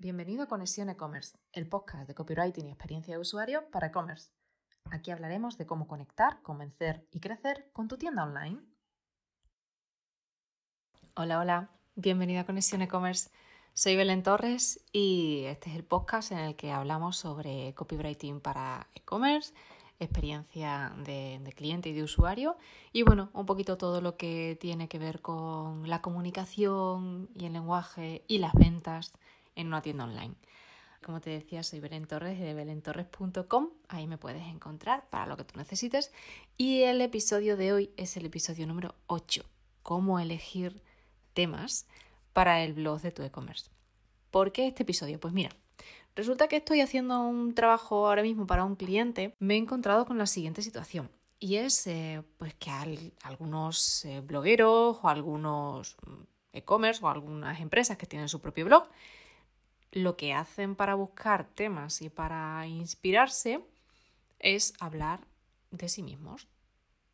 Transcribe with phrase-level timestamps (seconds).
[0.00, 4.30] Bienvenido a Conexión E-Commerce, el podcast de copywriting y experiencia de usuario para e-commerce.
[4.92, 8.60] Aquí hablaremos de cómo conectar, convencer y crecer con tu tienda online.
[11.16, 13.30] Hola, hola, bienvenido a Conexión E-Commerce.
[13.74, 18.86] Soy Belén Torres y este es el podcast en el que hablamos sobre copywriting para
[18.94, 19.52] e-commerce,
[19.98, 22.56] experiencia de, de, cliente y de usuario
[22.92, 27.52] y bueno, un poquito todo lo que tiene que ver con la comunicación y el
[27.52, 29.12] lenguaje y las ventas
[29.58, 30.34] en una tienda online.
[31.04, 35.44] Como te decía, soy Belén Torres de belentorres.com, ahí me puedes encontrar para lo que
[35.44, 36.12] tú necesites.
[36.56, 39.44] Y el episodio de hoy es el episodio número 8,
[39.82, 40.82] cómo elegir
[41.34, 41.86] temas
[42.32, 43.70] para el blog de tu e-commerce.
[44.30, 45.20] ¿Por qué este episodio?
[45.20, 45.50] Pues mira,
[46.14, 50.18] resulta que estoy haciendo un trabajo ahora mismo para un cliente, me he encontrado con
[50.18, 51.10] la siguiente situación.
[51.40, 52.70] Y es eh, pues que
[53.22, 56.22] algunos eh, blogueros o algunos mm,
[56.54, 58.88] e-commerce o algunas empresas que tienen su propio blog
[59.92, 63.60] lo que hacen para buscar temas y para inspirarse
[64.38, 65.20] es hablar
[65.70, 66.48] de sí mismos,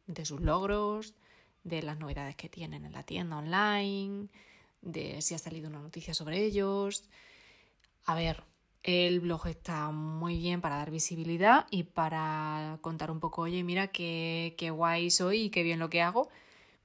[0.06, 1.14] de sus logros,
[1.62, 4.28] de las novedades que tienen en la tienda online,
[4.82, 7.08] de si ha salido una noticia sobre ellos.
[8.04, 8.42] A ver,
[8.82, 13.88] el blog está muy bien para dar visibilidad y para contar un poco, oye, mira
[13.88, 16.28] qué, qué guay soy y qué bien lo que hago,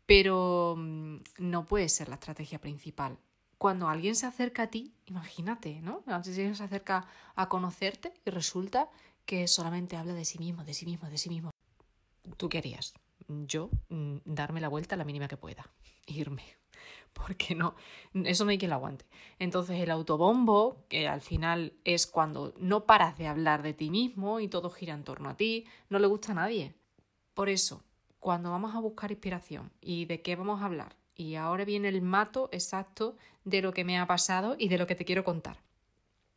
[0.06, 3.17] pero mm, no puede ser la estrategia principal
[3.60, 6.02] cuando alguien se acerca a ti, imagínate, ¿no?
[6.08, 8.90] Alguien se acerca a conocerte y resulta
[9.26, 11.52] que solamente habla de sí mismo, de sí mismo, de sí mismo.
[12.38, 12.94] ¿Tú qué harías?
[13.28, 15.70] Yo, mm, darme la vuelta la mínima que pueda,
[16.08, 16.44] irme.
[17.12, 17.76] Porque no,
[18.14, 19.06] eso no hay quien lo aguante.
[19.40, 24.40] Entonces el autobombo, que al final es cuando no paras de hablar de ti mismo
[24.40, 26.76] y todo gira en torno a ti, no le gusta a nadie.
[27.34, 27.84] Por eso,
[28.20, 32.02] cuando vamos a buscar inspiración y de qué vamos a hablar, y ahora viene el
[32.02, 35.58] mato exacto de lo que me ha pasado y de lo que te quiero contar.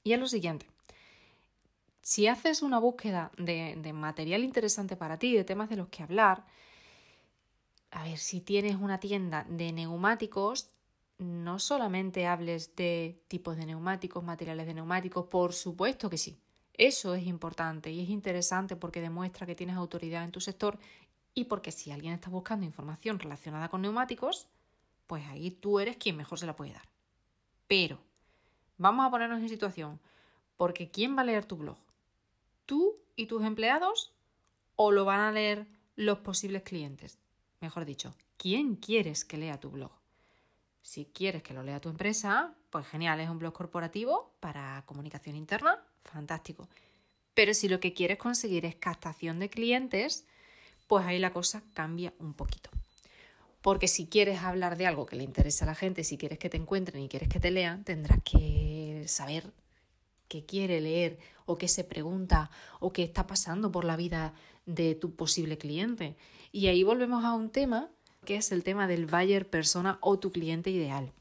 [0.02, 0.66] Y es lo siguiente.
[2.00, 6.02] Si haces una búsqueda de, de material interesante para ti, de temas de los que
[6.02, 6.44] hablar,
[7.92, 10.70] a ver, si tienes una tienda de neumáticos,
[11.18, 16.40] no solamente hables de tipos de neumáticos, materiales de neumáticos, por supuesto que sí.
[16.74, 20.77] Eso es importante y es interesante porque demuestra que tienes autoridad en tu sector
[21.34, 24.48] y porque si alguien está buscando información relacionada con neumáticos,
[25.12, 26.89] pues ahí tú eres quien mejor se la puede dar.
[27.68, 27.98] Pero
[28.78, 30.00] vamos a ponernos en situación,
[30.56, 31.77] porque ¿quién va a leer tu blog?
[32.64, 34.14] ¿Tú y tus empleados
[34.74, 37.18] o lo van a leer los posibles clientes?
[37.61, 39.92] Mejor dicho, ¿quién quieres que lea tu blog?
[40.80, 45.36] Si quieres que lo lea tu empresa, pues genial, es un blog corporativo para comunicación
[45.36, 46.70] interna, fantástico.
[47.34, 50.27] Pero si lo que quieres conseguir es captación de clientes,
[50.86, 52.70] pues ahí la cosa cambia un poquito.
[53.62, 56.50] Porque si quieres hablar de algo que le interesa a la gente, si quieres que
[56.50, 59.52] te encuentren y quieres que te lean, tendrás que saber
[60.28, 64.34] qué quiere leer o qué se pregunta o qué está pasando por la vida
[64.67, 66.17] de tu posible cliente.
[66.51, 67.89] Y ahí volvemos a un tema
[68.24, 71.12] que es el tema del buyer persona o tu cliente ideal.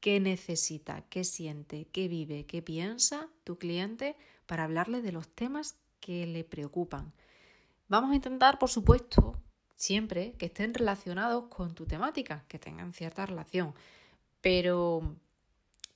[0.00, 5.76] ¿Qué necesita, qué siente, qué vive, qué piensa tu cliente para hablarle de los temas
[6.00, 7.12] que le preocupan?
[7.88, 9.36] Vamos a intentar, por supuesto,
[9.82, 13.74] siempre que estén relacionados con tu temática, que tengan cierta relación,
[14.40, 15.16] pero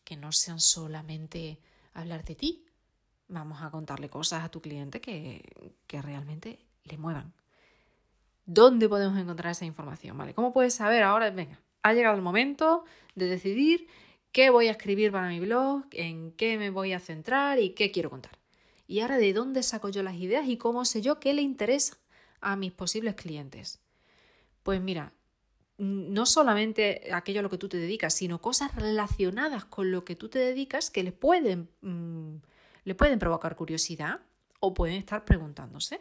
[0.02, 1.60] que no sean solamente
[1.94, 2.64] hablar de ti.
[3.28, 7.32] Vamos a contarle cosas a tu cliente que, que realmente le muevan.
[8.44, 10.18] ¿Dónde podemos encontrar esa información?
[10.18, 10.34] ¿Vale?
[10.34, 11.30] ¿Cómo puedes saber ahora?
[11.30, 13.86] Venga, ha llegado el momento de decidir
[14.32, 17.92] qué voy a escribir para mi blog, en qué me voy a centrar y qué
[17.92, 18.36] quiero contar.
[18.88, 21.96] Y ahora, ¿de dónde saco yo las ideas y cómo sé yo qué le interesa?
[22.40, 23.80] A mis posibles clientes?
[24.62, 25.12] Pues mira,
[25.78, 30.16] no solamente aquello a lo que tú te dedicas, sino cosas relacionadas con lo que
[30.16, 32.36] tú te dedicas que les pueden, mm,
[32.84, 34.20] le pueden provocar curiosidad
[34.60, 36.00] o pueden estar preguntándose.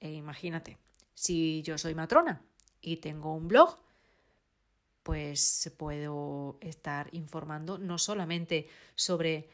[0.00, 0.78] E imagínate,
[1.14, 2.42] si yo soy matrona
[2.80, 3.78] y tengo un blog,
[5.02, 9.48] pues puedo estar informando no solamente sobre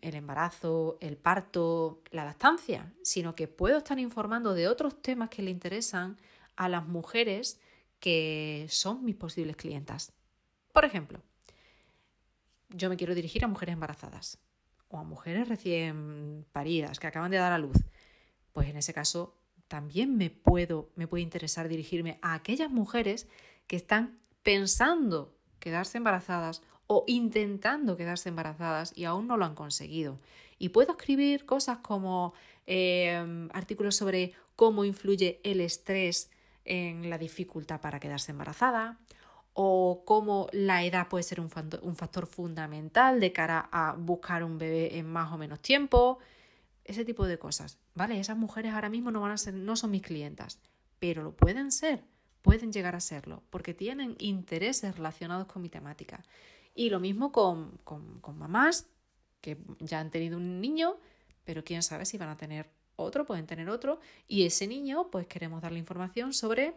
[0.00, 5.42] el embarazo, el parto, la lactancia, sino que puedo estar informando de otros temas que
[5.42, 6.18] le interesan
[6.56, 7.60] a las mujeres
[8.00, 10.12] que son mis posibles clientas.
[10.72, 11.20] Por ejemplo,
[12.70, 14.38] yo me quiero dirigir a mujeres embarazadas
[14.88, 17.76] o a mujeres recién paridas que acaban de dar a luz.
[18.52, 19.38] Pues en ese caso
[19.68, 23.28] también me puedo me puede interesar dirigirme a aquellas mujeres
[23.66, 26.62] que están pensando quedarse embarazadas
[26.94, 30.18] o intentando quedarse embarazadas y aún no lo han conseguido.
[30.58, 32.34] Y puedo escribir cosas como
[32.66, 36.30] em, artículos sobre cómo influye el estrés
[36.66, 38.98] en la dificultad para quedarse embarazada
[39.54, 44.44] o cómo la edad puede ser un factor, un factor fundamental de cara a buscar
[44.44, 46.18] un bebé en más o menos tiempo,
[46.84, 48.20] ese tipo de cosas, ¿vale?
[48.20, 50.58] Esas mujeres ahora mismo no van a ser, no son mis clientas,
[50.98, 52.04] pero lo pueden ser,
[52.42, 56.22] pueden llegar a serlo, porque tienen intereses relacionados con mi temática.
[56.74, 58.88] Y lo mismo con, con, con mamás
[59.40, 60.96] que ya han tenido un niño,
[61.44, 65.26] pero quién sabe si van a tener otro, pueden tener otro, y ese niño, pues
[65.26, 66.74] queremos darle información sobre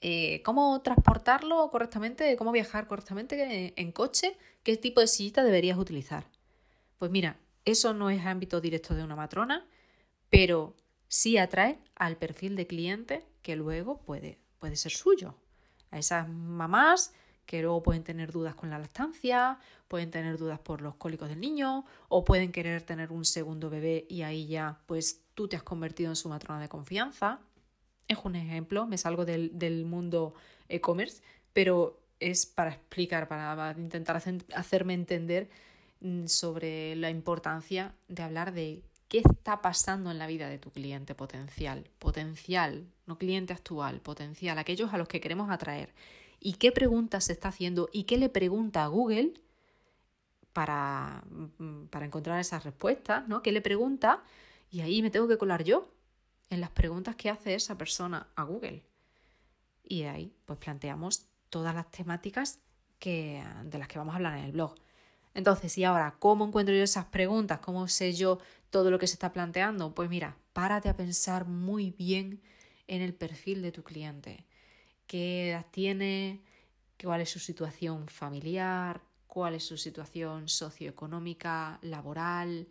[0.00, 6.26] eh, cómo transportarlo correctamente, cómo viajar correctamente en, coche, qué tipo de sillita deberías utilizar.
[6.98, 9.66] Pues mira, eso no es ámbito directo de una matrona,
[10.28, 10.76] pero
[11.08, 15.36] sí atrae al perfil de cliente que luego puede, puede ser suyo.
[15.90, 17.14] A esas mamás
[17.46, 19.58] que luego pueden tener dudas con la lactancia,
[19.88, 24.06] pueden tener dudas por los cólicos del niño o pueden querer tener un segundo bebé
[24.08, 27.40] y ahí ya pues tú te has convertido en su matrona de confianza.
[28.08, 30.34] Es un ejemplo, me salgo del, mundo
[30.68, 34.22] e-commerce, pero es para explicar, para intentar
[34.54, 35.48] hacerme entender
[36.00, 40.70] mm, sobre la importancia de hablar de qué está pasando en la vida de tu
[40.70, 45.94] cliente potencial, potencial, no cliente actual, potencial, aquellos a los que queremos atraer
[46.44, 49.32] y qué preguntas se está haciendo y qué le pregunta a Google
[50.52, 51.24] para,
[51.58, 53.42] mm, para encontrar esas respuestas, ¿no?
[53.42, 54.22] ¿Qué le pregunta?
[54.70, 55.88] Y ahí me tengo que colar yo
[56.50, 58.84] en las preguntas que hace esa persona a Google.
[59.82, 62.60] Y ahí pues planteamos todas las temáticas
[62.98, 64.74] que, de las que vamos a hablar en el blog.
[65.32, 67.60] Entonces, y ahora, ¿cómo encuentro yo esas preguntas?
[67.60, 68.38] ¿Cómo sé yo
[68.68, 69.94] todo lo que se está planteando?
[69.94, 72.42] Pues mira, párate a pensar muy bien
[72.86, 74.44] en el perfil de tu cliente
[75.06, 76.42] qué edad tiene,
[77.02, 82.68] cuál es su situación familiar, cuál es su situación socioeconómica, laboral.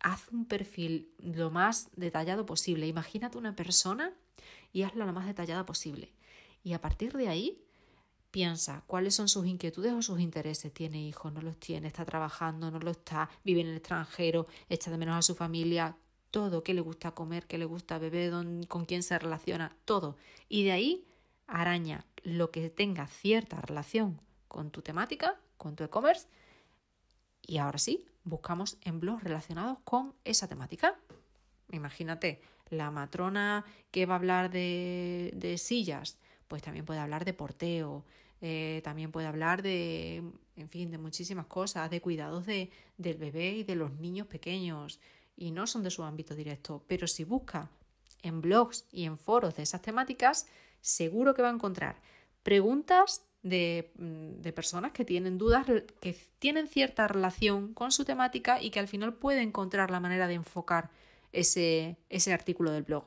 [0.00, 2.86] Haz un perfil lo más detallado posible.
[2.86, 4.12] Imagínate una persona
[4.72, 6.12] y hazla lo más detallada posible.
[6.62, 7.64] Y a partir de ahí,
[8.30, 10.72] piensa cuáles son sus inquietudes o sus intereses.
[10.72, 11.32] ¿Tiene hijos?
[11.32, 11.88] ¿No los tiene?
[11.88, 12.70] ¿Está trabajando?
[12.70, 13.30] ¿No lo está?
[13.44, 14.46] ¿Vive en el extranjero?
[14.68, 15.96] ¿Echa de menos a su familia?
[16.30, 18.32] Todo, qué le gusta comer, qué le gusta beber,
[18.66, 20.16] con quién se relaciona, todo.
[20.48, 21.06] Y de ahí
[21.46, 26.28] araña lo que tenga cierta relación con tu temática, con tu e-commerce.
[27.42, 30.96] Y ahora sí, buscamos en blogs relacionados con esa temática.
[31.70, 36.18] Imagínate, la matrona que va a hablar de, sillas,
[36.48, 38.04] pues también puede hablar de porteo,
[38.40, 40.22] eh, también puede hablar de,
[40.56, 45.00] en fin, de muchísimas cosas, de cuidados de, del bebé y de los niños pequeños.
[45.36, 47.70] Y no son de su ámbito directo, pero si busca
[48.22, 50.46] en blogs y en foros de esas temáticas,
[50.84, 51.96] seguro que va a encontrar
[52.42, 55.66] preguntas de, mm, de, personas que tienen dudas,
[56.00, 60.28] que tienen cierta relación con su temática y que al final puede encontrar la manera
[60.28, 60.90] de enfocar
[61.32, 63.04] ese, ese artículo del blog.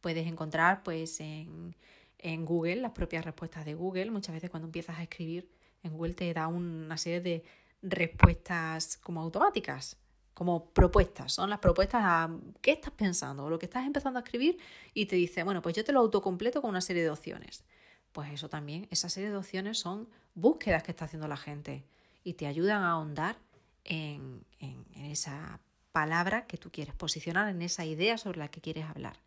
[0.00, 1.76] Puedes encontrar pues en,
[2.18, 4.10] en, Google las propias respuestas de Google.
[4.10, 5.50] Muchas veces cuando empiezas a escribir
[5.82, 7.44] en Google te da una serie de
[7.82, 10.01] respuestas como automáticas
[10.34, 12.30] como propuestas, son las propuestas a
[12.60, 14.58] qué estás pensando o lo que estás empezando a escribir
[14.94, 17.64] y te dice, bueno, pues yo te lo autocompleto con una serie de opciones.
[18.12, 21.84] Pues eso también, esa serie de opciones son búsquedas que está haciendo la gente
[22.24, 23.36] y te ayudan a ahondar
[23.84, 25.60] en, en, esa
[25.92, 29.18] palabra que tú quieres posicionar, en esa idea sobre la que quieres hablar.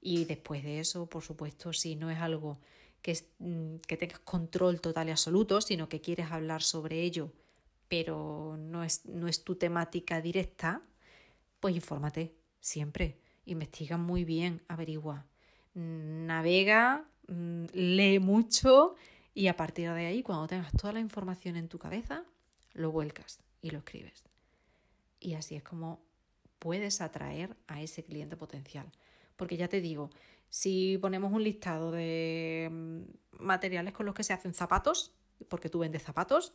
[0.00, 2.58] Y después de eso, por supuesto, si no es algo
[3.00, 7.30] que, mm, que tengas control total y absoluto, sino que quieres hablar sobre ello
[7.88, 10.82] pero no es, no es tu temática directa,
[11.60, 13.18] pues infórmate siempre.
[13.46, 15.26] Investiga muy bien, averigua.
[15.74, 18.94] Navega, mm, lee mucho
[19.34, 22.24] y a partir de ahí, cuando tengas toda la información en tu cabeza,
[22.72, 24.22] lo vuelcas y lo escribes.
[25.18, 26.00] Y así es como
[26.60, 28.90] puedes atraer a ese cliente potencial.
[29.36, 30.10] Porque ya te digo,
[30.48, 33.02] si ponemos un listado de mm,
[33.40, 35.12] materiales con los que se hacen zapatos,
[35.48, 36.54] porque tú vendes zapatos,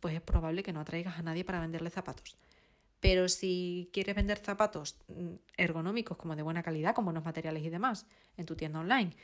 [0.00, 2.36] pues es probable que no atraigas a nadie para venderle zapatos.
[3.00, 7.70] Pero si quieres vender zapatos mm, ergonómicos como de buena calidad, con buenos materiales y
[7.70, 9.14] demás, en tu tienda online,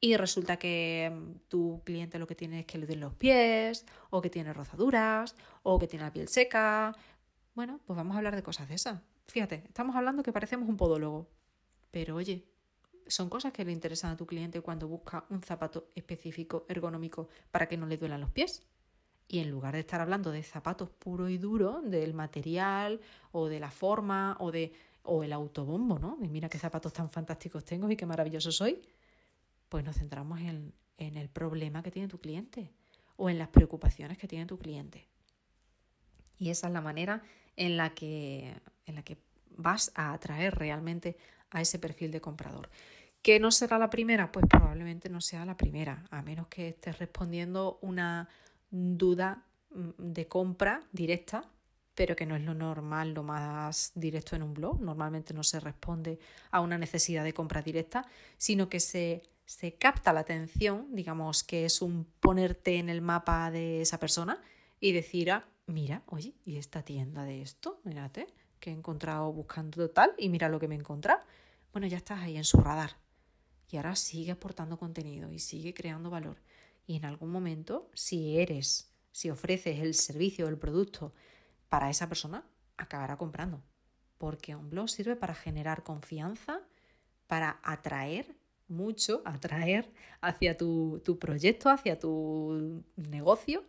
[0.00, 3.84] y resulta que mm, tu cliente lo que tiene es que le den los pies,
[4.10, 6.96] o que tiene rozaduras, o que tiene la piel seca,
[7.54, 9.00] bueno, pues vamos a hablar de cosas de esas.
[9.26, 11.28] Fíjate, estamos hablando que parecemos un podólogo,
[11.90, 12.46] pero oye,
[13.06, 17.68] son cosas que le interesan a tu cliente cuando busca un zapato específico ergonómico para
[17.68, 18.62] que no le duelan los pies.
[19.32, 23.60] Y en lugar de estar hablando de zapatos puro y duro, del material o de
[23.60, 24.74] la forma o de
[25.04, 26.18] o el autobombo, ¿no?
[26.18, 28.82] Mira qué zapatos tan fantásticos tengo y qué maravilloso soy,
[29.70, 32.70] pues nos centramos en, en el problema que tiene tu cliente
[33.16, 35.08] o en las preocupaciones que tiene tu cliente.
[36.38, 37.22] Y esa es la manera
[37.56, 39.16] en la que, en la que
[39.56, 41.16] vas a atraer realmente
[41.50, 42.68] a ese perfil de comprador.
[43.22, 44.30] ¿Que no será la primera?
[44.30, 48.28] Pues probablemente no sea la primera, a menos que estés respondiendo una
[48.72, 51.48] duda mm, de compra directa,
[51.94, 54.80] pero que no es lo normal, lo más directo en un blog.
[54.80, 56.18] Normalmente no se responde
[56.50, 58.06] a una necesidad de compra directa,
[58.38, 63.50] sino que se, se capta la atención, digamos que es un ponerte en el mapa
[63.50, 64.40] de esa persona
[64.80, 67.80] y decir, ah, mira, oye, ¿y esta tienda de esto?
[67.84, 68.26] Mírate,
[68.58, 71.20] que he encontrado buscando tal y mira lo que me encontrado.
[71.72, 72.96] Bueno, ya estás ahí en su radar
[73.70, 76.36] y ahora sigue aportando contenido y sigue creando valor.
[76.92, 81.14] Y en algún momento, si eres, si ofreces el servicio o el producto
[81.70, 82.44] para esa persona,
[82.76, 83.62] acabará comprando.
[84.18, 86.60] Porque un blog sirve para generar confianza,
[87.28, 88.36] para atraer
[88.68, 93.64] mucho, atraer hacia tu, proyecto, hacia tu negocio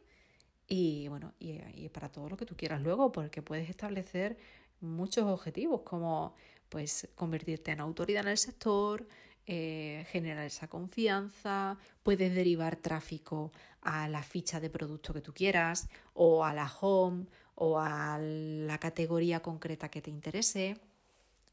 [0.68, 4.38] y bueno, y, para todo lo que tú quieras luego, porque puedes establecer
[4.82, 6.36] muchos objetivos como
[6.68, 9.08] pues convertirte en autoridad en el sector,
[9.46, 15.90] eh, generar esa confianza, puedes derivar tráfico a la ficha de producto que tú quieras
[16.14, 20.78] o a la home o a la categoría concreta que te interese.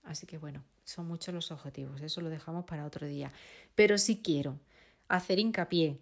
[0.05, 3.33] Así que bueno, son muchos los objetivos, eso lo dejamos para otro día.
[3.75, 4.59] Pero sí quiero
[5.09, 5.99] hacer hincapié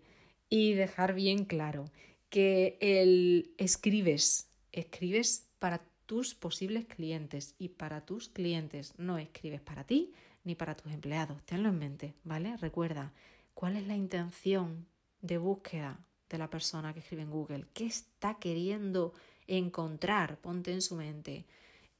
[0.48, 1.86] y dejar bien claro
[2.30, 9.84] que el escribes, escribes para tus posibles clientes y para tus clientes, no escribes para
[9.84, 10.12] ti,
[10.48, 11.44] ni para tus empleados.
[11.44, 12.56] Tenlo en mente, ¿vale?
[12.56, 13.12] Recuerda,
[13.52, 14.86] ¿cuál es la intención
[15.20, 16.00] de búsqueda
[16.30, 17.66] de la persona que escribe en Google?
[17.74, 19.12] ¿Qué está queriendo
[19.46, 20.38] encontrar?
[20.38, 21.44] Ponte en su mente.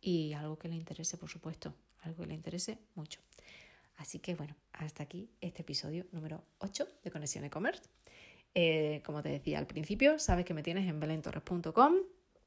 [0.01, 1.75] Y algo que le interese, por supuesto,
[2.05, 3.21] algo que le interese mucho.
[3.99, 7.83] Así que bueno, hasta aquí este episodio número 8 de Conexión e-commerce.
[8.55, 11.97] Eh, como te decía al principio, sabes que me tienes en belentorres.com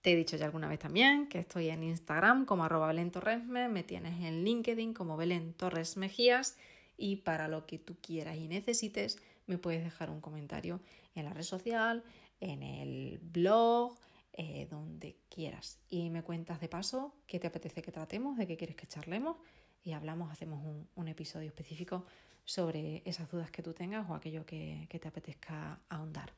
[0.01, 3.11] te he dicho ya alguna vez también que estoy en Instagram como arroba Belén
[3.47, 6.57] me tienes en LinkedIn como Belén Torres Mejías
[6.97, 10.79] y para lo que tú quieras y necesites me puedes dejar un comentario
[11.15, 12.03] en la red social,
[12.39, 13.97] en el blog,
[14.33, 15.79] eh, donde quieras.
[15.89, 19.37] Y me cuentas de paso qué te apetece que tratemos, de qué quieres que charlemos
[19.83, 20.63] y hablamos, hacemos
[20.95, 22.05] un, episodio específico
[22.45, 26.31] sobre esas dudas que tú tengas o aquello que te apetezca ahondar.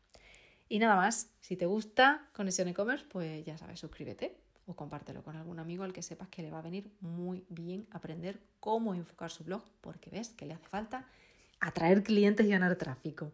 [0.70, 5.36] Y nada más, si te gusta Conexión e-commerce, pues ya sabes, suscríbete o compártelo con
[5.36, 9.30] algún amigo al que sepas que le va a venir muy bien aprender cómo enfocar
[9.30, 11.06] su blog, porque ves que le hace falta
[11.60, 13.32] atraer clientes y ganar tráfico.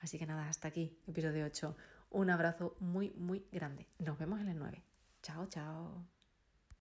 [0.00, 1.76] Así que nada, hasta aquí, episodio 8.
[2.10, 3.86] Un abrazo muy, muy grande.
[3.98, 4.82] Nos vemos en el 9.
[5.22, 6.19] Chao, chao.